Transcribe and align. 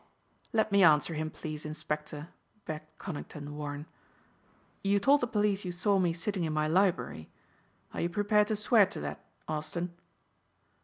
"Let 0.51 0.71
me 0.71 0.81
answer 0.83 1.13
him 1.13 1.29
please, 1.29 1.63
inspector," 1.63 2.29
begged 2.65 2.87
Conington 2.97 3.55
Warren. 3.55 3.85
"You 4.83 4.97
told 4.99 5.21
the 5.21 5.27
police 5.27 5.59
that 5.59 5.65
you 5.65 5.71
saw 5.71 5.99
me 5.99 6.11
sitting 6.11 6.43
in 6.43 6.53
my 6.53 6.67
library. 6.67 7.29
Are 7.93 8.01
you 8.01 8.09
prepared 8.09 8.47
to 8.47 8.55
swear 8.55 8.87
to 8.87 8.99
that, 9.01 9.23
Austin?" 9.47 9.93